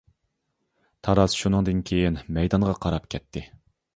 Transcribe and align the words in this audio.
تاراس 1.07 1.35
شۇنىڭدىن 1.41 1.83
كېيىن 1.91 2.17
مەيدانغا 2.39 2.75
قاراپ 2.87 3.09
كەتتى. 3.15 3.47